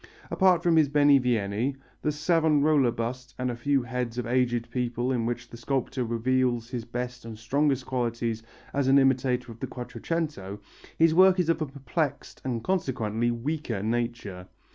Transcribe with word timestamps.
Apart 0.31 0.63
from 0.63 0.77
his 0.77 0.89
Benivieni, 0.89 1.75
his 2.01 2.17
Savonarola 2.17 2.91
bust 2.91 3.35
and 3.37 3.51
a 3.51 3.55
few 3.55 3.83
heads 3.83 4.17
of 4.17 4.25
aged 4.25 4.71
people 4.71 5.11
in 5.11 5.27
which 5.27 5.47
the 5.47 5.57
sculptor 5.57 6.03
reveals 6.03 6.71
his 6.71 6.85
best 6.85 7.23
and 7.23 7.37
strongest 7.37 7.85
qualities 7.85 8.41
as 8.73 8.87
an 8.87 8.97
imitator 8.97 9.51
of 9.51 9.59
the 9.59 9.67
Quattrocento, 9.67 10.57
his 10.97 11.13
work 11.13 11.39
is 11.39 11.49
of 11.49 11.61
a 11.61 11.67
perplexed 11.67 12.41
and, 12.43 12.63
consequently, 12.63 13.29
weaker 13.29 13.83
nature. 13.83 14.47